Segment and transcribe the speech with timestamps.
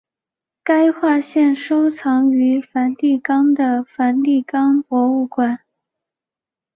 [0.63, 5.59] 该画现收藏于梵蒂冈的梵蒂冈博物馆。